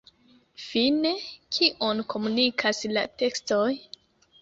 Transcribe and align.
Fine, 0.67 1.11
kion 1.59 2.03
komunikas 2.15 2.83
la 2.97 3.07
tekstoj? 3.23 3.65